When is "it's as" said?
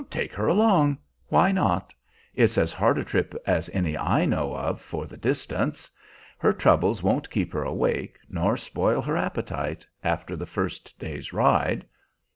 2.33-2.73